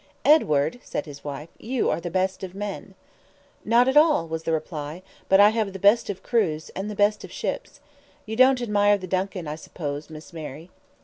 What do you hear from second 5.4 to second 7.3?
have the best of crews and the best